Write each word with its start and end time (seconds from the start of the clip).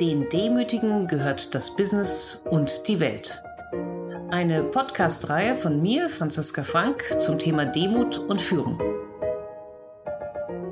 Den 0.00 0.28
Demütigen 0.28 1.06
gehört 1.06 1.54
das 1.54 1.76
Business 1.76 2.42
und 2.50 2.88
die 2.88 2.98
Welt. 2.98 3.40
Eine 4.28 4.64
Podcast-Reihe 4.64 5.54
von 5.54 5.80
mir, 5.80 6.08
Franziska 6.08 6.64
Frank, 6.64 7.04
zum 7.20 7.38
Thema 7.38 7.64
Demut 7.64 8.18
und 8.18 8.40
Führung. 8.40 8.80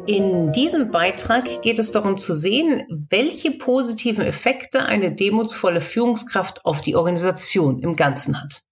In 0.08 0.50
diesem 0.50 0.90
Beitrag 0.90 1.62
geht 1.62 1.79
es 1.79 1.93
darum 1.93 2.19
zu 2.19 2.35
sehen, 2.35 3.06
welche 3.11 3.53
positiven 3.53 4.24
Effekte 4.24 4.87
eine 4.87 5.14
demutsvolle 5.14 5.80
Führungskraft 5.80 6.64
auf 6.64 6.80
die 6.80 6.96
Organisation 6.96 7.79
im 7.79 7.95
Ganzen 7.95 8.43
hat. 8.43 8.64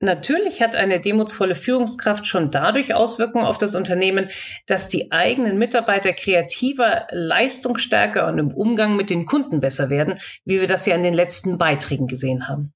Natürlich 0.00 0.62
hat 0.62 0.76
eine 0.76 1.00
demutsvolle 1.00 1.56
Führungskraft 1.56 2.24
schon 2.24 2.52
dadurch 2.52 2.94
Auswirkungen 2.94 3.46
auf 3.46 3.58
das 3.58 3.74
Unternehmen, 3.74 4.30
dass 4.66 4.88
die 4.88 5.10
eigenen 5.10 5.58
Mitarbeiter 5.58 6.12
kreativer, 6.12 7.08
leistungsstärker 7.10 8.28
und 8.28 8.38
im 8.38 8.54
Umgang 8.54 8.94
mit 8.94 9.10
den 9.10 9.26
Kunden 9.26 9.58
besser 9.58 9.90
werden, 9.90 10.20
wie 10.44 10.60
wir 10.60 10.68
das 10.68 10.86
ja 10.86 10.94
in 10.94 11.02
den 11.02 11.14
letzten 11.14 11.58
Beiträgen 11.58 12.06
gesehen 12.06 12.46
haben. 12.46 12.72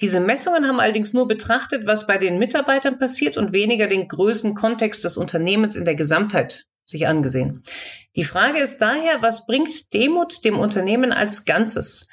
Diese 0.00 0.20
Messungen 0.20 0.68
haben 0.68 0.78
allerdings 0.78 1.14
nur 1.14 1.26
betrachtet, 1.26 1.86
was 1.86 2.06
bei 2.06 2.18
den 2.18 2.38
Mitarbeitern 2.38 2.98
passiert 2.98 3.36
und 3.36 3.52
weniger 3.52 3.88
den 3.88 4.06
größeren 4.06 4.54
Kontext 4.54 5.04
des 5.04 5.16
Unternehmens 5.16 5.74
in 5.76 5.84
der 5.84 5.94
Gesamtheit 5.94 6.66
sich 6.84 7.08
angesehen. 7.08 7.62
Die 8.14 8.24
Frage 8.24 8.60
ist 8.60 8.78
daher, 8.78 9.20
was 9.22 9.46
bringt 9.46 9.92
Demut 9.92 10.44
dem 10.44 10.58
Unternehmen 10.58 11.12
als 11.12 11.44
Ganzes? 11.44 12.08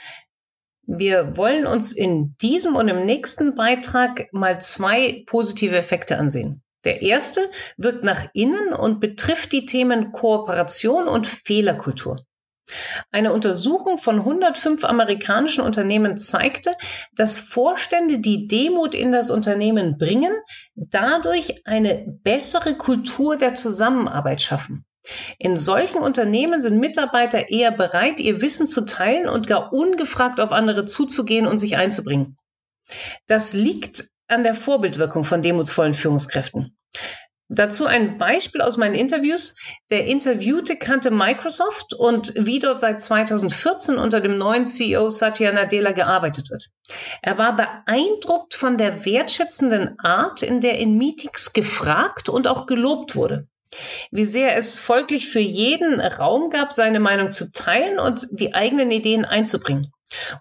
Wir 0.85 1.37
wollen 1.37 1.65
uns 1.65 1.93
in 1.93 2.35
diesem 2.41 2.75
und 2.75 2.89
im 2.89 3.05
nächsten 3.05 3.55
Beitrag 3.55 4.27
mal 4.33 4.59
zwei 4.59 5.23
positive 5.27 5.75
Effekte 5.77 6.17
ansehen. 6.17 6.61
Der 6.83 7.01
erste 7.01 7.49
wirkt 7.77 8.03
nach 8.03 8.27
innen 8.33 8.73
und 8.73 8.99
betrifft 8.99 9.53
die 9.53 9.65
Themen 9.65 10.11
Kooperation 10.11 11.07
und 11.07 11.25
Fehlerkultur. 11.25 12.25
Eine 13.11 13.33
Untersuchung 13.33 13.97
von 13.97 14.19
105 14.19 14.83
amerikanischen 14.83 15.63
Unternehmen 15.63 16.17
zeigte, 16.17 16.75
dass 17.15 17.39
Vorstände, 17.39 18.19
die 18.19 18.47
Demut 18.47 18.95
in 18.95 19.11
das 19.11 19.31
Unternehmen 19.31 19.97
bringen, 19.97 20.33
dadurch 20.75 21.55
eine 21.65 22.05
bessere 22.23 22.75
Kultur 22.75 23.37
der 23.37 23.55
Zusammenarbeit 23.55 24.41
schaffen. 24.41 24.85
In 25.37 25.57
solchen 25.57 25.97
Unternehmen 25.97 26.61
sind 26.61 26.79
Mitarbeiter 26.79 27.49
eher 27.49 27.71
bereit, 27.71 28.19
ihr 28.19 28.41
Wissen 28.41 28.67
zu 28.67 28.85
teilen 28.85 29.27
und 29.27 29.47
gar 29.47 29.73
ungefragt 29.73 30.39
auf 30.39 30.51
andere 30.51 30.85
zuzugehen 30.85 31.45
und 31.45 31.57
sich 31.57 31.75
einzubringen. 31.75 32.37
Das 33.27 33.53
liegt 33.53 34.05
an 34.27 34.43
der 34.43 34.53
Vorbildwirkung 34.53 35.23
von 35.23 35.41
demutsvollen 35.41 35.93
Führungskräften. 35.93 36.77
Dazu 37.49 37.85
ein 37.85 38.17
Beispiel 38.17 38.61
aus 38.61 38.77
meinen 38.77 38.95
Interviews. 38.95 39.55
Der 39.91 40.07
Interviewte 40.07 40.77
kannte 40.77 41.11
Microsoft 41.11 41.93
und 41.93 42.33
wie 42.35 42.59
dort 42.59 42.79
seit 42.79 43.01
2014 43.01 43.97
unter 43.97 44.21
dem 44.21 44.37
neuen 44.37 44.65
CEO 44.65 45.09
Satya 45.09 45.51
Nadella 45.51 45.91
gearbeitet 45.91 46.49
wird. 46.49 46.67
Er 47.21 47.37
war 47.37 47.55
beeindruckt 47.55 48.55
von 48.55 48.77
der 48.77 49.05
wertschätzenden 49.05 49.99
Art, 49.99 50.41
in 50.41 50.61
der 50.61 50.79
in 50.79 50.97
Meetings 50.97 51.53
gefragt 51.53 52.29
und 52.29 52.47
auch 52.47 52.65
gelobt 52.65 53.15
wurde 53.15 53.47
wie 54.11 54.25
sehr 54.25 54.57
es 54.57 54.79
folglich 54.79 55.27
für 55.29 55.39
jeden 55.39 55.99
Raum 55.99 56.49
gab, 56.49 56.73
seine 56.73 56.99
Meinung 56.99 57.31
zu 57.31 57.51
teilen 57.51 57.99
und 57.99 58.27
die 58.31 58.53
eigenen 58.53 58.91
Ideen 58.91 59.25
einzubringen. 59.25 59.91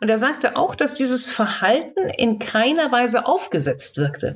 Und 0.00 0.08
er 0.08 0.18
sagte 0.18 0.56
auch, 0.56 0.74
dass 0.74 0.94
dieses 0.94 1.26
Verhalten 1.26 2.08
in 2.10 2.38
keiner 2.38 2.92
Weise 2.92 3.26
aufgesetzt 3.26 3.96
wirkte. 3.98 4.34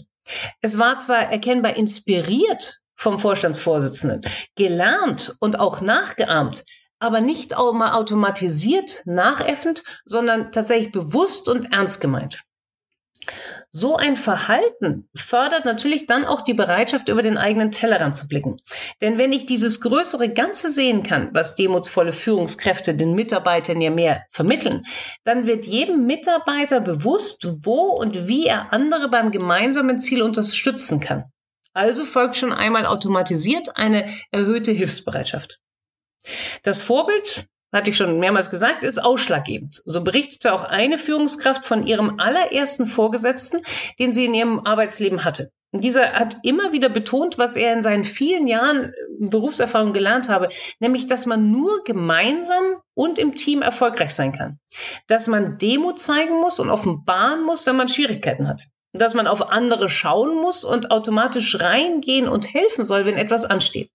Es 0.61 0.79
war 0.79 0.99
zwar 0.99 1.31
erkennbar 1.31 1.77
inspiriert 1.77 2.81
vom 2.95 3.19
Vorstandsvorsitzenden, 3.19 4.23
gelernt 4.57 5.37
und 5.41 5.59
auch 5.59 5.81
nachgeahmt, 5.81 6.65
aber 6.99 7.21
nicht 7.21 7.55
automatisiert 7.57 9.03
nachäffend, 9.05 9.83
sondern 10.05 10.51
tatsächlich 10.51 10.93
bewusst 10.93 11.49
und 11.49 11.73
ernst 11.73 12.01
gemeint. 12.01 12.43
So 13.79 13.95
ein 13.95 14.17
Verhalten 14.17 15.07
fördert 15.15 15.67
natürlich 15.67 16.07
dann 16.07 16.25
auch 16.25 16.41
die 16.41 16.55
Bereitschaft, 16.55 17.11
über 17.11 17.21
den 17.21 17.37
eigenen 17.37 17.73
Tellerrand 17.73 18.17
zu 18.17 18.27
blicken. 18.27 18.57
Denn 19.03 19.19
wenn 19.19 19.35
ich 19.35 19.45
dieses 19.45 19.83
größere 19.83 20.33
Ganze 20.33 20.71
sehen 20.71 21.03
kann, 21.03 21.29
was 21.35 21.57
demutsvolle 21.57 22.13
Führungskräfte 22.13 22.95
den 22.95 23.13
Mitarbeitern 23.13 23.83
ja 23.83 23.91
mehr 23.91 24.25
vermitteln, 24.31 24.87
dann 25.25 25.47
wird 25.47 25.67
jedem 25.67 26.07
Mitarbeiter 26.07 26.81
bewusst, 26.81 27.47
wo 27.67 27.91
und 27.91 28.27
wie 28.27 28.47
er 28.47 28.73
andere 28.73 29.11
beim 29.11 29.31
gemeinsamen 29.31 29.99
Ziel 29.99 30.23
unterstützen 30.23 30.99
kann. 30.99 31.25
Also 31.75 32.07
folgt 32.07 32.37
schon 32.37 32.55
einmal 32.55 32.87
automatisiert 32.87 33.77
eine 33.77 34.11
erhöhte 34.31 34.73
Hilfsbereitschaft. 34.73 35.61
Das 36.63 36.81
Vorbild 36.81 37.47
hatte 37.73 37.91
ich 37.91 37.97
schon 37.97 38.19
mehrmals 38.19 38.51
gesagt, 38.51 38.83
ist 38.83 39.03
ausschlaggebend. 39.03 39.83
So 39.85 40.03
berichtete 40.03 40.53
auch 40.53 40.65
eine 40.65 40.99
Führungskraft 40.99 41.65
von 41.65 41.87
ihrem 41.87 42.19
allerersten 42.21 42.87
Vorgesetzten, 42.87 43.61
den 43.99 44.13
sie 44.13 44.27
in 44.27 44.35
ihrem 44.35 44.61
Arbeitsleben 44.61 45.25
hatte. 45.25 45.51
Und 45.73 45.83
dieser 45.83 46.13
hat 46.13 46.37
immer 46.43 46.73
wieder 46.73 46.89
betont, 46.89 47.39
was 47.39 47.57
er 47.57 47.73
in 47.73 47.83
seinen 47.83 48.05
vielen 48.05 48.47
Jahren 48.47 48.93
Berufserfahrung 49.19 49.93
gelernt 49.93 50.29
habe, 50.29 50.49
nämlich, 50.79 51.07
dass 51.07 51.27
man 51.27 51.51
nur 51.51 51.83
gemeinsam 51.85 52.77
und 52.95 53.19
im 53.19 53.35
Team 53.35 53.63
erfolgreich 53.63 54.13
sein 54.13 54.33
kann. 54.33 54.59
Dass 55.09 55.27
man 55.27 55.59
Demut 55.59 55.99
zeigen 55.99 56.41
muss 56.41 56.61
und 56.61 56.71
offenbaren 56.71 57.45
muss, 57.45 57.67
wenn 57.67 57.77
man 57.77 57.89
Schwierigkeiten 57.89 58.49
hat. 58.49 58.63
Dass 58.93 59.15
man 59.15 59.27
auf 59.27 59.51
andere 59.51 59.89
schauen 59.89 60.37
muss 60.37 60.65
und 60.65 60.91
automatisch 60.91 61.61
reingehen 61.61 62.29
und 62.29 62.55
helfen 62.55 62.85
soll, 62.85 63.05
wenn 63.05 63.17
etwas 63.17 63.45
ansteht. 63.45 63.91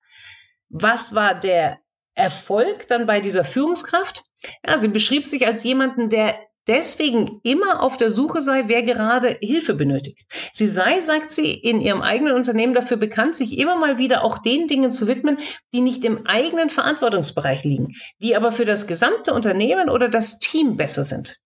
Was 0.70 1.16
war 1.16 1.34
der 1.34 1.80
Erfolg 2.16 2.88
dann 2.88 3.06
bei 3.06 3.22
dieser 3.22 3.44
Führungskraft? 3.44 4.24
Ja, 4.68 4.78
sie 4.78 4.88
beschrieb 4.88 5.26
sich 5.26 5.46
als 5.46 5.64
jemanden, 5.64 6.10
der 6.10 6.36
deswegen 6.68 7.40
immer 7.44 7.82
auf 7.82 7.98
der 7.98 8.12
Suche 8.12 8.42
sei, 8.42 8.64
wer 8.68 8.84
gerade 8.84 9.38
Hilfe 9.42 9.74
benötigt. 9.74 10.26
Sie 10.52 10.68
sei, 10.68 11.02
sagt 11.02 11.32
sie, 11.32 11.54
in 11.54 11.82
ihrem 11.82 12.02
eigenen 12.02 12.36
Unternehmen 12.36 12.74
dafür 12.74 12.98
bekannt, 12.98 13.36
sich 13.36 13.58
immer 13.58 13.76
mal 13.76 13.98
wieder 13.98 14.24
auch 14.24 14.38
den 14.38 14.68
Dingen 14.68 14.92
zu 14.92 15.08
widmen, 15.08 15.40
die 15.74 15.82
nicht 15.82 16.06
im 16.06 16.28
eigenen 16.28 16.70
Verantwortungsbereich 16.70 17.64
liegen, 17.64 17.96
die 18.22 18.36
aber 18.36 18.52
für 18.52 18.66
das 18.66 18.88
gesamte 18.88 19.34
Unternehmen 19.34 19.90
oder 19.90 20.10
das 20.10 20.40
Team 20.40 20.78
besser 20.78 21.04
sind. 21.04 21.40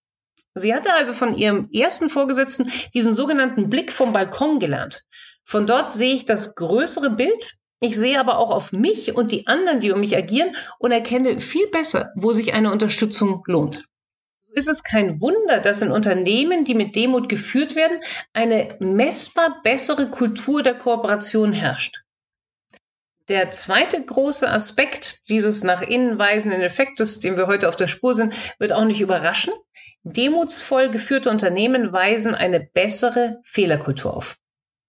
Sie 0.54 0.74
hatte 0.74 0.94
also 0.94 1.14
von 1.14 1.38
ihrem 1.38 1.70
ersten 1.74 2.10
Vorgesetzten 2.10 2.72
diesen 2.94 3.14
sogenannten 3.14 3.70
Blick 3.70 3.92
vom 3.92 4.14
Balkon 4.14 4.60
gelernt. 4.60 5.04
Von 5.44 5.68
dort 5.68 5.92
sehe 5.92 6.14
ich 6.14 6.26
das 6.26 6.56
größere 6.56 7.10
Bild 7.10 7.56
ich 7.86 7.96
sehe 7.96 8.20
aber 8.20 8.40
auch 8.40 8.52
auf 8.52 8.72
mich 8.72 9.16
und 9.16 9.32
die 9.32 9.48
anderen, 9.48 9.80
die 9.80 9.92
um 9.92 10.00
mich 10.00 10.18
agieren 10.18 10.56
und 10.80 10.92
erkenne 10.92 11.40
viel 11.40 11.68
besser, 11.68 12.12
wo 12.16 12.32
sich 12.32 12.54
eine 12.54 12.72
Unterstützung 12.72 13.44
lohnt. 13.46 13.88
So 14.48 14.54
ist 14.54 14.70
es 14.70 14.84
kein 14.84 15.22
Wunder, 15.22 15.60
dass 15.60 15.82
in 15.82 15.92
Unternehmen, 15.92 16.66
die 16.66 16.74
mit 16.74 16.96
Demut 16.96 17.30
geführt 17.30 17.76
werden, 17.76 18.00
eine 18.34 18.76
messbar 18.80 19.62
bessere 19.64 20.10
Kultur 20.10 20.64
der 20.64 20.76
Kooperation 20.76 21.54
herrscht. 21.54 22.02
Der 23.28 23.50
zweite 23.52 24.04
große 24.04 24.50
Aspekt 24.50 25.30
dieses 25.30 25.64
nach 25.64 25.82
innen 25.82 26.20
weisenden 26.20 26.62
Effektes, 26.62 27.20
dem 27.20 27.38
wir 27.38 27.48
heute 27.48 27.68
auf 27.68 27.76
der 27.76 27.88
Spur 27.88 28.14
sind, 28.14 28.34
wird 28.60 28.72
auch 28.72 28.86
nicht 28.86 29.02
überraschen. 29.02 29.54
Demutsvoll 30.04 30.90
geführte 30.90 31.32
Unternehmen 31.32 31.92
weisen 31.92 32.36
eine 32.36 32.60
bessere 32.60 33.42
Fehlerkultur 33.44 34.16
auf. 34.16 34.38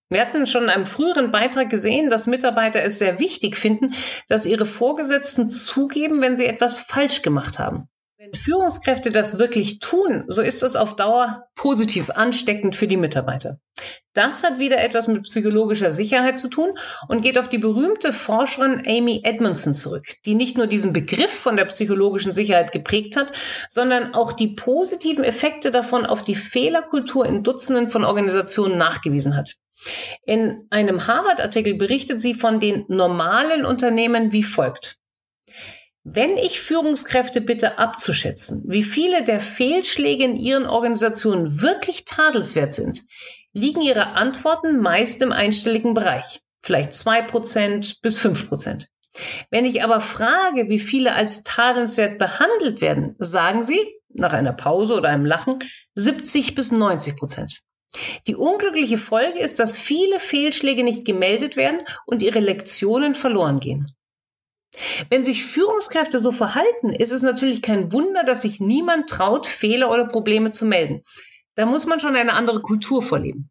Wir 0.09 0.21
hatten 0.21 0.47
schon 0.47 0.65
in 0.65 0.71
einem 0.71 0.87
früheren 0.87 1.33
Beitrag 1.33 1.69
gesehen, 1.69 2.11
dass 2.11 2.29
Mitarbeiter 2.29 2.81
es 2.83 3.01
sehr 3.01 3.19
wichtig 3.19 3.57
finden, 3.57 3.95
dass 4.29 4.47
ihre 4.47 4.65
Vorgesetzten 4.65 5.49
zugeben, 5.51 6.21
wenn 6.21 6.37
sie 6.37 6.47
etwas 6.47 6.79
falsch 6.79 7.23
gemacht 7.23 7.59
haben. 7.59 7.89
Wenn 8.17 8.33
Führungskräfte 8.33 9.11
das 9.11 9.39
wirklich 9.39 9.81
tun, 9.81 10.25
so 10.29 10.43
ist 10.43 10.63
es 10.63 10.77
auf 10.77 10.97
Dauer 10.97 11.49
positiv 11.55 12.11
ansteckend 12.11 12.77
für 12.77 12.87
die 12.87 12.97
Mitarbeiter. 12.97 13.59
Das 14.15 14.43
hat 14.43 14.59
wieder 14.59 14.83
etwas 14.83 15.07
mit 15.09 15.25
psychologischer 15.25 15.91
Sicherheit 15.91 16.39
zu 16.39 16.49
tun 16.49 16.79
und 17.09 17.21
geht 17.21 17.37
auf 17.39 17.49
die 17.49 17.59
berühmte 17.59 18.13
Forscherin 18.13 18.85
Amy 18.87 19.23
Edmondson 19.25 19.75
zurück, 19.75 20.07
die 20.25 20.35
nicht 20.35 20.57
nur 20.57 20.67
diesen 20.67 20.93
Begriff 20.93 21.33
von 21.33 21.57
der 21.57 21.67
psychologischen 21.67 22.31
Sicherheit 22.33 22.73
geprägt 22.73 23.17
hat, 23.17 23.33
sondern 23.69 24.15
auch 24.15 24.33
die 24.33 24.55
positiven 24.55 25.25
Effekte 25.25 25.71
davon 25.71 26.07
auf 26.07 26.23
die 26.23 26.37
Fehlerkultur 26.37 27.27
in 27.27 27.43
Dutzenden 27.43 27.89
von 27.89 28.05
Organisationen 28.05 28.79
nachgewiesen 28.79 29.37
hat. 29.37 29.57
In 30.25 30.67
einem 30.71 31.07
Harvard-Artikel 31.07 31.75
berichtet 31.75 32.21
sie 32.21 32.35
von 32.35 32.61
den 32.61 32.85
normalen 32.89 33.65
Unternehmen 33.65 34.33
wie 34.33 34.43
folgt. 34.43 34.97
Wenn 36.09 36.37
ich 36.37 36.61
Führungskräfte 36.61 37.41
bitte 37.41 37.79
abzuschätzen, 37.79 38.65
wie 38.69 38.85
viele 38.85 39.25
der 39.25 39.41
Fehlschläge 39.41 40.25
in 40.25 40.37
ihren 40.37 40.67
Organisationen 40.67 41.61
wirklich 41.61 42.05
tadelswert 42.05 42.73
sind, 42.75 43.03
liegen 43.53 43.81
ihre 43.81 44.09
Antworten 44.09 44.81
meist 44.81 45.21
im 45.23 45.33
einstelligen 45.33 45.95
Bereich, 45.95 46.41
vielleicht 46.63 46.93
zwei 46.93 47.23
Prozent 47.23 48.01
bis 48.03 48.19
fünf 48.19 48.49
Prozent. 48.49 48.89
Wenn 49.51 49.65
ich 49.65 49.83
aber 49.83 50.01
frage, 50.01 50.69
wie 50.69 50.79
viele 50.79 51.15
als 51.15 51.43
tadelnswert 51.43 52.19
behandelt 52.19 52.81
werden, 52.81 53.17
sagen 53.19 53.63
sie, 53.63 53.81
nach 54.09 54.33
einer 54.33 54.53
Pause 54.53 54.95
oder 54.95 55.09
einem 55.09 55.25
Lachen, 55.25 55.59
70 55.95 56.55
bis 56.55 56.71
90 56.71 57.17
Prozent. 57.17 57.63
Die 58.27 58.35
unglückliche 58.35 58.99
Folge 58.99 59.39
ist, 59.39 59.59
dass 59.59 59.79
viele 59.79 60.19
Fehlschläge 60.19 60.85
nicht 60.85 61.05
gemeldet 61.05 61.57
werden 61.57 61.83
und 62.07 62.23
ihre 62.23 62.41
Lektionen 62.41 63.15
verloren 63.15 63.61
gehen. 63.61 63.95
Wenn 65.09 65.25
sich 65.25 65.47
Führungskräfte 65.47 66.19
so 66.19 66.33
verhalten, 66.33 66.93
ist 66.93 67.13
es 67.13 67.23
natürlich 67.23 67.63
kein 67.63 67.93
Wunder, 67.93 68.25
dass 68.25 68.43
sich 68.43 68.61
niemand 68.61 69.09
traut, 69.09 69.47
Fehler 69.47 69.91
oder 69.91 70.07
Probleme 70.07 70.51
zu 70.51 70.67
melden. 70.67 71.03
Da 71.55 71.65
muss 71.65 71.87
man 71.87 72.01
schon 72.01 72.17
eine 72.17 72.35
andere 72.35 72.61
Kultur 72.61 73.03
vorleben. 73.03 73.51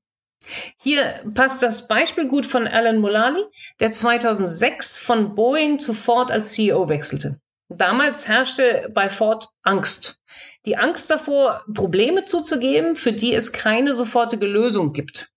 Hier 0.79 1.23
passt 1.33 1.63
das 1.63 1.87
Beispiel 1.87 2.27
gut 2.27 2.45
von 2.45 2.67
Alan 2.67 2.99
Mulally, 2.99 3.43
der 3.79 3.91
2006 3.91 4.97
von 4.97 5.33
Boeing 5.33 5.79
zu 5.79 5.93
Ford 5.93 6.29
als 6.29 6.51
CEO 6.51 6.87
wechselte. 6.87 7.39
Damals 7.67 8.27
herrschte 8.27 8.91
bei 8.93 9.09
Ford 9.09 9.49
Angst. 9.63 10.21
Die 10.65 10.77
Angst 10.77 11.11
davor, 11.11 11.63
Probleme 11.73 12.23
zuzugeben, 12.23 12.95
für 12.95 13.13
die 13.13 13.33
es 13.33 13.51
keine 13.51 13.93
sofortige 13.93 14.47
Lösung 14.47 14.93
gibt. 14.93 15.29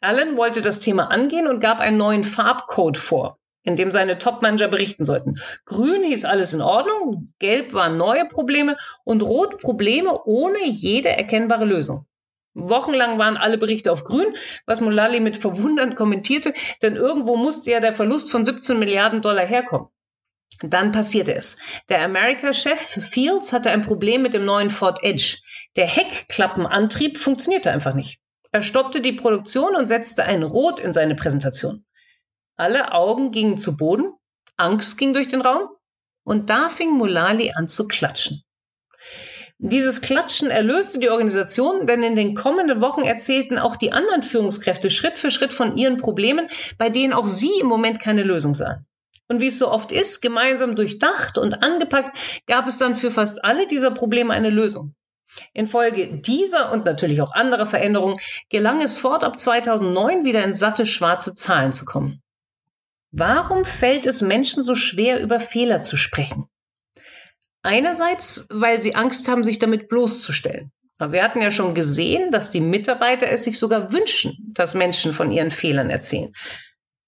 Alan 0.00 0.36
wollte 0.36 0.62
das 0.62 0.80
Thema 0.80 1.10
angehen 1.10 1.46
und 1.46 1.60
gab 1.60 1.80
einen 1.80 1.98
neuen 1.98 2.24
Farbcode 2.24 2.98
vor 2.98 3.38
in 3.68 3.76
dem 3.76 3.90
seine 3.90 4.16
Topmanager 4.16 4.68
berichten 4.68 5.04
sollten. 5.04 5.36
Grün 5.66 6.02
hieß 6.02 6.24
alles 6.24 6.54
in 6.54 6.62
Ordnung, 6.62 7.34
gelb 7.38 7.74
waren 7.74 7.98
neue 7.98 8.24
Probleme 8.24 8.76
und 9.04 9.22
rot 9.22 9.58
Probleme 9.58 10.24
ohne 10.24 10.66
jede 10.66 11.10
erkennbare 11.10 11.66
Lösung. 11.66 12.06
Wochenlang 12.54 13.18
waren 13.18 13.36
alle 13.36 13.58
Berichte 13.58 13.92
auf 13.92 14.04
grün, 14.04 14.34
was 14.66 14.80
Mulally 14.80 15.20
mit 15.20 15.36
Verwundern 15.36 15.94
kommentierte, 15.94 16.54
denn 16.82 16.96
irgendwo 16.96 17.36
musste 17.36 17.70
ja 17.70 17.80
der 17.80 17.94
Verlust 17.94 18.30
von 18.30 18.44
17 18.44 18.78
Milliarden 18.78 19.20
Dollar 19.20 19.44
herkommen. 19.44 19.88
Dann 20.60 20.92
passierte 20.92 21.34
es. 21.34 21.58
Der 21.88 22.02
America-Chef 22.02 22.80
Fields 22.80 23.52
hatte 23.52 23.70
ein 23.70 23.82
Problem 23.82 24.22
mit 24.22 24.34
dem 24.34 24.44
neuen 24.44 24.70
Ford 24.70 24.98
Edge. 25.02 25.38
Der 25.76 25.86
Heckklappenantrieb 25.86 27.18
funktionierte 27.18 27.70
einfach 27.70 27.94
nicht. 27.94 28.18
Er 28.50 28.62
stoppte 28.62 29.00
die 29.00 29.12
Produktion 29.12 29.76
und 29.76 29.86
setzte 29.86 30.24
ein 30.24 30.42
Rot 30.42 30.80
in 30.80 30.92
seine 30.92 31.14
Präsentation. 31.14 31.84
Alle 32.56 32.92
Augen 32.92 33.30
gingen 33.30 33.58
zu 33.58 33.76
Boden, 33.76 34.12
Angst 34.56 34.98
ging 34.98 35.14
durch 35.14 35.28
den 35.28 35.42
Raum 35.42 35.68
und 36.24 36.50
da 36.50 36.68
fing 36.68 36.90
Mulali 36.90 37.52
an 37.54 37.68
zu 37.68 37.86
klatschen. 37.86 38.42
Dieses 39.58 40.00
Klatschen 40.00 40.50
erlöste 40.50 40.98
die 40.98 41.10
Organisation, 41.10 41.86
denn 41.86 42.02
in 42.02 42.16
den 42.16 42.34
kommenden 42.34 42.80
Wochen 42.80 43.02
erzählten 43.02 43.58
auch 43.58 43.76
die 43.76 43.92
anderen 43.92 44.22
Führungskräfte 44.22 44.88
Schritt 44.88 45.18
für 45.18 45.30
Schritt 45.32 45.52
von 45.52 45.76
ihren 45.76 45.96
Problemen, 45.96 46.48
bei 46.78 46.90
denen 46.90 47.12
auch 47.12 47.26
sie 47.26 47.52
im 47.60 47.66
Moment 47.66 48.00
keine 48.00 48.22
Lösung 48.22 48.54
sahen. 48.54 48.86
Und 49.28 49.40
wie 49.40 49.48
es 49.48 49.58
so 49.58 49.70
oft 49.70 49.92
ist, 49.92 50.20
gemeinsam 50.22 50.74
durchdacht 50.74 51.38
und 51.38 51.62
angepackt, 51.62 52.16
gab 52.46 52.66
es 52.66 52.78
dann 52.78 52.96
für 52.96 53.10
fast 53.10 53.44
alle 53.44 53.66
dieser 53.66 53.90
Probleme 53.90 54.32
eine 54.32 54.50
Lösung. 54.50 54.94
Infolge 55.52 56.20
dieser 56.20 56.72
und 56.72 56.84
natürlich 56.84 57.20
auch 57.20 57.32
anderer 57.32 57.66
Veränderungen 57.66 58.18
gelang 58.48 58.80
es 58.80 58.98
Ford 58.98 59.24
ab 59.24 59.38
2009 59.38 60.24
wieder 60.24 60.42
in 60.42 60.54
satte 60.54 60.86
schwarze 60.86 61.34
Zahlen 61.34 61.72
zu 61.72 61.84
kommen. 61.84 62.22
Warum 63.10 63.64
fällt 63.64 64.06
es 64.06 64.22
Menschen 64.22 64.62
so 64.62 64.74
schwer, 64.74 65.20
über 65.20 65.40
Fehler 65.40 65.78
zu 65.78 65.96
sprechen? 65.96 66.48
Einerseits, 67.62 68.48
weil 68.50 68.80
sie 68.80 68.94
Angst 68.94 69.28
haben, 69.28 69.44
sich 69.44 69.58
damit 69.58 69.88
bloßzustellen. 69.88 70.72
Wir 70.98 71.22
hatten 71.22 71.40
ja 71.40 71.50
schon 71.50 71.74
gesehen, 71.74 72.32
dass 72.32 72.50
die 72.50 72.60
Mitarbeiter 72.60 73.30
es 73.30 73.44
sich 73.44 73.58
sogar 73.58 73.92
wünschen, 73.92 74.36
dass 74.54 74.74
Menschen 74.74 75.12
von 75.12 75.30
ihren 75.30 75.50
Fehlern 75.50 75.90
erzählen. 75.90 76.32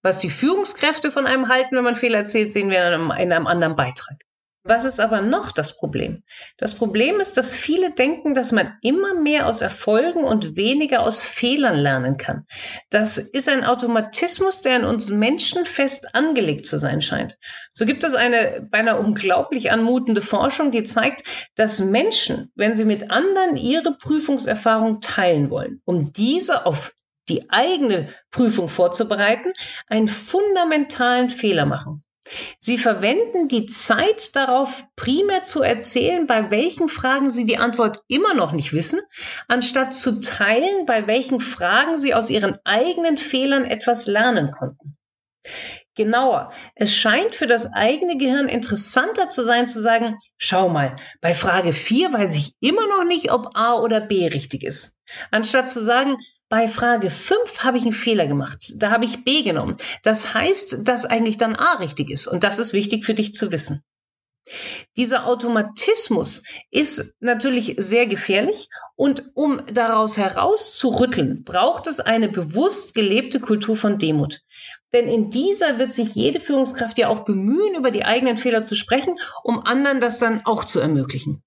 Was 0.02 0.18
die 0.18 0.30
Führungskräfte 0.30 1.10
von 1.10 1.26
einem 1.26 1.48
halten, 1.48 1.76
wenn 1.76 1.84
man 1.84 1.94
Fehler 1.94 2.18
erzählt, 2.18 2.50
sehen 2.50 2.70
wir 2.70 2.78
in 2.78 2.94
einem, 2.94 3.10
in 3.10 3.32
einem 3.32 3.46
anderen 3.46 3.76
Beitrag. 3.76 4.16
Was 4.62 4.84
ist 4.84 5.00
aber 5.00 5.22
noch 5.22 5.52
das 5.52 5.78
Problem? 5.78 6.22
Das 6.58 6.74
Problem 6.74 7.18
ist, 7.18 7.38
dass 7.38 7.56
viele 7.56 7.92
denken, 7.92 8.34
dass 8.34 8.52
man 8.52 8.74
immer 8.82 9.14
mehr 9.14 9.46
aus 9.46 9.62
Erfolgen 9.62 10.22
und 10.22 10.54
weniger 10.54 11.00
aus 11.00 11.22
Fehlern 11.22 11.76
lernen 11.76 12.18
kann. 12.18 12.44
Das 12.90 13.16
ist 13.16 13.48
ein 13.48 13.64
Automatismus, 13.64 14.60
der 14.60 14.76
in 14.76 14.84
uns 14.84 15.08
Menschen 15.08 15.64
fest 15.64 16.14
angelegt 16.14 16.66
zu 16.66 16.78
sein 16.78 17.00
scheint. 17.00 17.38
So 17.72 17.86
gibt 17.86 18.04
es 18.04 18.14
eine 18.14 18.68
beinahe 18.70 18.98
unglaublich 18.98 19.72
anmutende 19.72 20.20
Forschung, 20.20 20.70
die 20.70 20.82
zeigt, 20.82 21.22
dass 21.54 21.80
Menschen, 21.80 22.52
wenn 22.54 22.74
sie 22.74 22.84
mit 22.84 23.10
anderen 23.10 23.56
ihre 23.56 23.96
Prüfungserfahrung 23.96 25.00
teilen 25.00 25.48
wollen, 25.48 25.80
um 25.86 26.12
diese 26.12 26.66
auf 26.66 26.92
die 27.28 27.50
eigene 27.50 28.14
Prüfung 28.30 28.68
vorzubereiten, 28.68 29.52
einen 29.86 30.08
fundamentalen 30.08 31.30
Fehler 31.30 31.66
machen. 31.66 32.02
Sie 32.58 32.78
verwenden 32.78 33.48
die 33.48 33.66
Zeit 33.66 34.36
darauf, 34.36 34.84
primär 34.94 35.42
zu 35.42 35.62
erzählen, 35.62 36.26
bei 36.26 36.50
welchen 36.50 36.88
Fragen 36.88 37.30
Sie 37.30 37.44
die 37.44 37.56
Antwort 37.56 37.98
immer 38.08 38.34
noch 38.34 38.52
nicht 38.52 38.72
wissen, 38.72 39.00
anstatt 39.48 39.94
zu 39.94 40.20
teilen, 40.20 40.86
bei 40.86 41.06
welchen 41.06 41.40
Fragen 41.40 41.98
Sie 41.98 42.14
aus 42.14 42.30
Ihren 42.30 42.58
eigenen 42.64 43.18
Fehlern 43.18 43.64
etwas 43.64 44.06
lernen 44.06 44.52
konnten. 44.52 44.94
Genauer, 45.96 46.52
es 46.76 46.94
scheint 46.94 47.34
für 47.34 47.48
das 47.48 47.72
eigene 47.74 48.16
Gehirn 48.16 48.48
interessanter 48.48 49.28
zu 49.28 49.44
sein, 49.44 49.66
zu 49.66 49.82
sagen, 49.82 50.16
schau 50.36 50.68
mal, 50.68 50.96
bei 51.20 51.34
Frage 51.34 51.72
4 51.72 52.12
weiß 52.12 52.36
ich 52.36 52.54
immer 52.60 52.86
noch 52.86 53.04
nicht, 53.04 53.32
ob 53.32 53.56
A 53.56 53.74
oder 53.74 54.00
B 54.00 54.28
richtig 54.28 54.62
ist. 54.62 55.00
Anstatt 55.32 55.68
zu 55.68 55.80
sagen, 55.80 56.16
bei 56.50 56.66
Frage 56.66 57.10
5 57.10 57.60
habe 57.60 57.78
ich 57.78 57.84
einen 57.84 57.92
Fehler 57.92 58.26
gemacht. 58.26 58.74
Da 58.76 58.90
habe 58.90 59.04
ich 59.04 59.24
B 59.24 59.42
genommen. 59.42 59.76
Das 60.02 60.34
heißt, 60.34 60.78
dass 60.82 61.06
eigentlich 61.06 61.38
dann 61.38 61.54
A 61.54 61.74
richtig 61.74 62.10
ist. 62.10 62.26
Und 62.26 62.44
das 62.44 62.58
ist 62.58 62.74
wichtig 62.74 63.06
für 63.06 63.14
dich 63.14 63.32
zu 63.32 63.52
wissen. 63.52 63.82
Dieser 64.96 65.26
Automatismus 65.26 66.42
ist 66.70 67.16
natürlich 67.20 67.76
sehr 67.78 68.06
gefährlich 68.06 68.68
und 68.96 69.30
um 69.34 69.62
daraus 69.72 70.16
herauszurütteln, 70.16 71.44
braucht 71.44 71.86
es 71.86 72.00
eine 72.00 72.28
bewusst 72.28 72.94
gelebte 72.94 73.38
Kultur 73.38 73.76
von 73.76 73.98
Demut. 73.98 74.40
Denn 74.92 75.06
in 75.06 75.30
dieser 75.30 75.78
wird 75.78 75.94
sich 75.94 76.16
jede 76.16 76.40
Führungskraft 76.40 76.98
ja 76.98 77.08
auch 77.08 77.20
bemühen, 77.20 77.76
über 77.76 77.92
die 77.92 78.04
eigenen 78.04 78.38
Fehler 78.38 78.62
zu 78.62 78.74
sprechen, 78.74 79.14
um 79.44 79.60
anderen 79.64 80.00
das 80.00 80.18
dann 80.18 80.44
auch 80.44 80.64
zu 80.64 80.80
ermöglichen. 80.80 81.44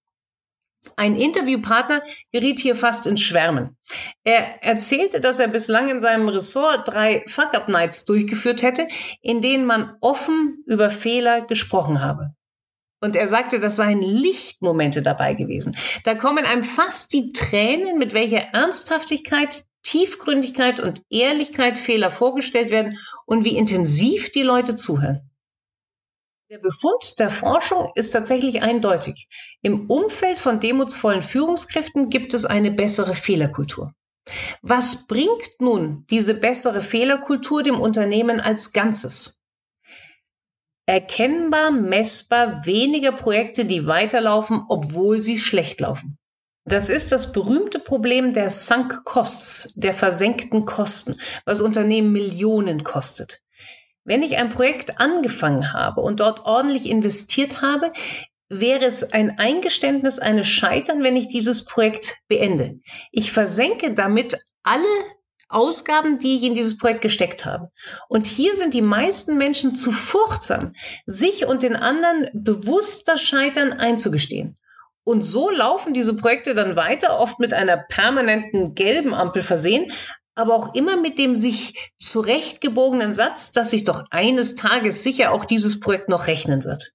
Ein 0.96 1.16
Interviewpartner 1.16 2.04
geriet 2.32 2.60
hier 2.60 2.76
fast 2.76 3.08
ins 3.08 3.22
Schwärmen. 3.22 3.78
Er 4.24 4.64
erzählte, 4.64 5.22
dass 5.22 5.40
er 5.40 5.48
bislang 5.48 5.90
in 5.90 6.00
seinem 6.00 6.28
Ressort 6.28 6.88
drei 6.88 7.24
Fuck-Up-Nights 7.28 8.06
durchgeführt 8.06 8.62
hätte, 8.62 8.88
in 9.22 9.42
denen 9.42 9.66
man 9.66 9.96
offen 10.02 10.64
über 10.68 10.90
Fehler 10.90 11.42
gesprochen 11.42 12.02
habe. 12.02 12.34
Und 13.02 13.18
er 13.18 13.28
sagte, 13.28 13.60
das 13.60 13.76
seien 13.76 14.02
Lichtmomente 14.02 15.02
dabei 15.02 15.34
gewesen. 15.34 15.76
Da 16.06 16.16
kommen 16.16 16.46
einem 16.46 16.64
fast 16.64 17.12
die 17.12 17.34
Tränen, 17.34 17.98
mit 17.98 18.14
welcher 18.14 18.54
Ernsthaftigkeit, 18.54 19.64
Tiefgründigkeit 19.84 20.80
und 20.80 21.02
Ehrlichkeit 21.10 21.78
Fehler 21.78 22.12
vorgestellt 22.12 22.72
werden 22.72 22.98
und 23.26 23.44
wie 23.44 23.58
intensiv 23.58 24.32
die 24.32 24.44
Leute 24.44 24.76
zuhören. 24.76 25.30
Der 26.54 26.60
Befund 26.60 27.18
der 27.18 27.32
Forschung 27.32 27.92
ist 27.96 28.12
tatsächlich 28.12 28.62
eindeutig. 28.62 29.28
Im 29.64 29.90
Umfeld 29.90 30.38
von 30.38 30.60
demutsvollen 30.60 31.24
Führungskräften 31.24 32.12
gibt 32.12 32.36
es 32.36 32.46
eine 32.46 32.70
bessere 32.70 33.16
Fehlerkultur. 33.16 33.96
Was 34.62 35.08
bringt 35.08 35.50
nun 35.58 36.06
diese 36.12 36.36
bessere 36.36 36.82
Fehlerkultur 36.82 37.64
dem 37.64 37.82
Unternehmen 37.82 38.40
als 38.40 38.72
Ganzes? 38.72 39.42
Erkennbar, 40.86 41.72
messbar 41.72 42.64
weniger 42.68 43.14
Projekte, 43.14 43.66
die 43.66 43.88
weiterlaufen, 43.88 44.64
obwohl 44.70 45.22
sie 45.22 45.40
schlecht 45.40 45.80
laufen. 45.80 46.20
Das 46.66 46.92
ist 46.92 47.12
das 47.12 47.32
berühmte 47.32 47.80
Problem 47.80 48.32
der 48.32 48.52
Sunk 48.52 49.04
Costs, 49.06 49.74
der 49.74 49.96
versenkten 49.96 50.66
Kosten, 50.66 51.20
was 51.46 51.62
Unternehmen 51.62 52.12
Millionen 52.12 52.84
kostet. 52.84 53.42
Wenn 54.06 54.24
ich 54.24 54.38
ein 54.38 54.50
Projekt 54.50 55.00
angefangen 55.00 55.74
habe 55.74 56.02
und 56.02 56.20
dort 56.20 56.46
ordentlich 56.46 56.90
investiert 56.90 57.62
habe, 57.62 57.94
wäre 58.50 58.86
es 58.86 59.14
ein 59.14 59.40
Eingeständnis 59.40 60.20
eines 60.20 60.48
Scheitern, 60.48 61.04
wenn 61.04 61.16
ich 61.16 61.28
dieses 61.28 61.66
Projekt 61.66 62.18
beende. 62.28 62.80
Ich 63.12 63.32
versenke 63.32 63.94
damit 63.94 64.38
alle 64.64 64.86
Ausgaben, 65.48 66.18
die 66.18 66.38
ich 66.38 66.44
in 66.44 66.56
dieses 66.56 66.78
Projekt 66.78 67.02
gesteckt 67.02 67.46
habe. 67.46 67.72
Und 68.10 68.26
hier 68.26 68.56
sind 68.56 68.74
die 68.74 68.82
meisten 68.82 69.38
Menschen 69.38 69.74
zu 69.74 69.92
furchtsam, 69.92 70.74
sich 71.06 71.46
und 71.46 71.64
den 71.64 71.76
anderen 71.76 72.30
bewusst 72.34 73.08
das 73.08 73.22
Scheitern 73.22 73.72
einzugestehen. 73.72 74.58
Und 75.06 75.22
so 75.22 75.50
laufen 75.50 75.94
diese 75.94 76.16
Projekte 76.16 76.56
dann 76.56 76.76
weiter, 76.76 77.20
oft 77.20 77.40
mit 77.40 77.54
einer 77.54 77.78
permanenten 77.78 78.74
gelben 78.74 79.14
Ampel 79.14 79.42
versehen, 79.42 79.92
aber 80.36 80.56
auch 80.56 80.74
immer 80.74 80.98
mit 80.98 81.20
dem 81.20 81.36
sich 81.36 81.92
zurechtgebogenen 81.98 83.14
Satz, 83.14 83.52
dass 83.52 83.72
sich 83.72 83.84
doch 83.84 84.06
eines 84.10 84.56
Tages 84.56 85.04
sicher 85.04 85.32
auch 85.32 85.46
dieses 85.46 85.80
Projekt 85.80 86.10
noch 86.10 86.28
rechnen 86.28 86.64
wird. 86.64 86.92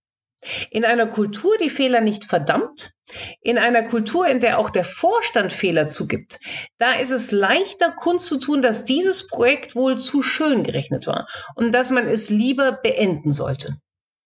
In 0.71 0.85
einer 0.85 1.09
Kultur, 1.09 1.57
die 1.57 1.71
Fehler 1.71 2.01
nicht 2.01 2.25
verdammt, 2.25 2.93
in 3.41 3.59
einer 3.59 3.83
Kultur, 3.83 4.27
in 4.29 4.39
der 4.39 4.59
auch 4.59 4.71
der 4.71 4.85
Vorstand 4.85 5.53
Fehler 5.53 5.89
zugibt, 5.89 6.39
da 6.79 6.93
ist 6.93 7.11
es 7.11 7.33
leichter 7.33 7.91
kundzutun, 7.91 8.63
dass 8.63 8.85
dieses 8.85 9.27
Projekt 9.27 9.75
wohl 9.75 9.99
zu 9.99 10.23
schön 10.23 10.63
gerechnet 10.63 11.07
war 11.07 11.27
und 11.57 11.73
dass 11.73 11.91
man 11.91 12.07
es 12.07 12.31
lieber 12.31 12.73
beenden 12.73 13.33
sollte. 13.33 13.79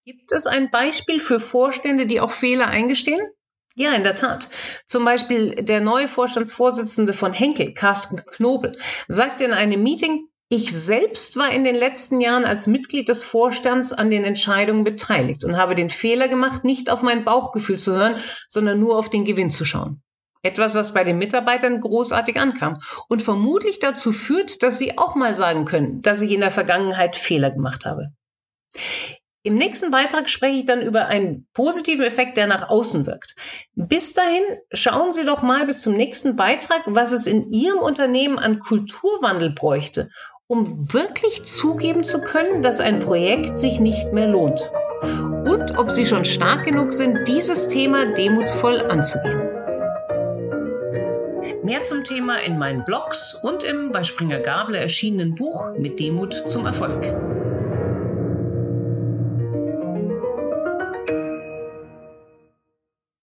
Gibt 0.04 0.32
es 0.32 0.46
ein 0.46 0.70
Beispiel 0.70 1.20
für 1.20 1.40
Vorstände, 1.40 2.06
die 2.06 2.20
auch 2.20 2.32
Fehler 2.32 2.66
eingestehen? 2.66 3.24
Ja, 3.74 3.94
in 3.94 4.02
der 4.02 4.14
Tat. 4.14 4.50
Zum 4.86 5.04
Beispiel 5.04 5.54
der 5.54 5.80
neue 5.80 6.08
Vorstandsvorsitzende 6.08 7.12
von 7.14 7.32
Henkel, 7.32 7.72
Carsten 7.72 8.22
Knobel, 8.26 8.76
sagte 9.08 9.44
in 9.44 9.52
einem 9.52 9.82
Meeting, 9.82 10.28
Ich 10.48 10.70
selbst 10.70 11.36
war 11.36 11.50
in 11.50 11.64
den 11.64 11.74
letzten 11.74 12.20
Jahren 12.20 12.44
als 12.44 12.66
Mitglied 12.66 13.08
des 13.08 13.24
Vorstands 13.24 13.92
an 13.92 14.10
den 14.10 14.24
Entscheidungen 14.24 14.84
beteiligt 14.84 15.44
und 15.44 15.56
habe 15.56 15.74
den 15.74 15.88
Fehler 15.88 16.28
gemacht, 16.28 16.64
nicht 16.64 16.90
auf 16.90 17.00
mein 17.00 17.24
Bauchgefühl 17.24 17.78
zu 17.78 17.94
hören, 17.94 18.16
sondern 18.48 18.78
nur 18.78 18.98
auf 18.98 19.08
den 19.08 19.24
Gewinn 19.24 19.50
zu 19.50 19.64
schauen. 19.64 20.02
Etwas, 20.42 20.74
was 20.74 20.92
bei 20.92 21.04
den 21.04 21.18
Mitarbeitern 21.18 21.80
großartig 21.80 22.38
ankam 22.38 22.78
und 23.08 23.22
vermutlich 23.22 23.78
dazu 23.78 24.12
führt, 24.12 24.62
dass 24.62 24.76
sie 24.76 24.98
auch 24.98 25.14
mal 25.14 25.34
sagen 25.34 25.64
können, 25.64 26.02
dass 26.02 26.20
ich 26.20 26.32
in 26.32 26.40
der 26.40 26.50
Vergangenheit 26.50 27.16
Fehler 27.16 27.50
gemacht 27.50 27.86
habe. 27.86 28.08
Im 29.44 29.56
nächsten 29.56 29.90
Beitrag 29.90 30.28
spreche 30.28 30.60
ich 30.60 30.64
dann 30.66 30.82
über 30.82 31.06
einen 31.06 31.48
positiven 31.52 32.04
Effekt, 32.04 32.36
der 32.36 32.46
nach 32.46 32.68
außen 32.68 33.06
wirkt. 33.06 33.34
Bis 33.74 34.14
dahin 34.14 34.44
schauen 34.72 35.10
Sie 35.10 35.24
doch 35.24 35.42
mal 35.42 35.66
bis 35.66 35.82
zum 35.82 35.94
nächsten 35.94 36.36
Beitrag, 36.36 36.82
was 36.86 37.10
es 37.10 37.26
in 37.26 37.50
Ihrem 37.50 37.80
Unternehmen 37.80 38.38
an 38.38 38.60
Kulturwandel 38.60 39.50
bräuchte, 39.50 40.10
um 40.46 40.92
wirklich 40.92 41.42
zugeben 41.42 42.04
zu 42.04 42.20
können, 42.20 42.62
dass 42.62 42.78
ein 42.78 43.00
Projekt 43.00 43.56
sich 43.58 43.80
nicht 43.80 44.12
mehr 44.12 44.28
lohnt. 44.28 44.70
Und 45.02 45.76
ob 45.76 45.90
Sie 45.90 46.06
schon 46.06 46.24
stark 46.24 46.64
genug 46.64 46.92
sind, 46.92 47.26
dieses 47.26 47.66
Thema 47.66 48.14
demutsvoll 48.14 48.80
anzugehen. 48.82 49.40
Mehr 51.64 51.82
zum 51.82 52.04
Thema 52.04 52.36
in 52.36 52.58
meinen 52.58 52.84
Blogs 52.84 53.34
und 53.34 53.64
im 53.64 53.90
bei 53.90 54.04
Springer 54.04 54.38
Gabler 54.38 54.78
erschienenen 54.78 55.34
Buch 55.34 55.72
Mit 55.76 55.98
Demut 55.98 56.32
zum 56.32 56.64
Erfolg. 56.64 57.31